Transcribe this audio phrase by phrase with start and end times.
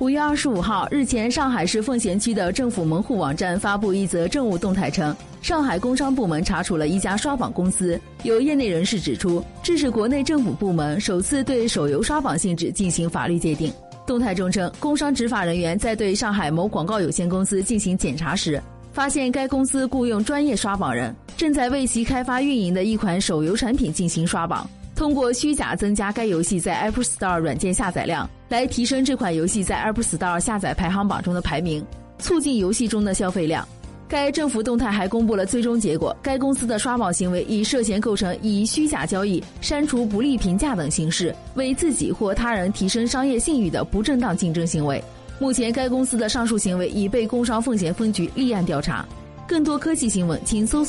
[0.00, 8.00] 五月二十五号，日前，上海市奉贤区的政府门户网站发布一则政务动态称，上海工商部门查处了一家刷榜公司。
[8.22, 13.70] 有业内人士指出，这是国内政府部门首次对手游刷榜性质进行法律界定。
[14.06, 18.58] 动态中称，工商执法人员在对上海某广告有限公司进行检查时，
[18.94, 24.66] 发现该公司雇佣专业刷榜人，正在为其开发运营的一款手游产品进行刷榜。
[25.00, 31.82] 通过虚假增加该游戏在 Apple Store 软件下载量，来提升这款游戏在 Apple Store 下载排行榜中的排名，
[32.18, 33.66] 促进游戏中的消费量。
[34.06, 45.02] 该政府动态还公布了最终结果，该公司的刷榜行为已涉嫌构成以虚假交易、删除不利评价等形式为自己或他人提升商业信誉的不正当竞争行为。
[45.38, 49.02] 目前，该公司的上述行为已被工商奉贤分局立案调查。
[49.48, 50.88] 更多科技新闻，请搜索。